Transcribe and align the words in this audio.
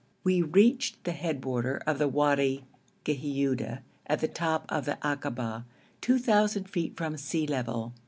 We 0.23 0.41
reached 0.41 1.03
the 1.03 1.11
headwater 1.11 1.77
of 1.85 1.99
the 1.99 2.07
Wadi 2.07 2.63
Ghiuda 3.05 3.81
at 4.07 4.19
the 4.19 4.27
top 4.27 4.65
of 4.67 4.85
the 4.85 4.97
akaba, 5.07 5.67
2,000 6.01 6.67
feet 6.67 6.97
from 6.97 7.17
sea 7.17 7.45
level. 7.45 7.93